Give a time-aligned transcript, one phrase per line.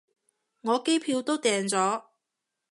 [0.61, 2.05] 我機票都訂咗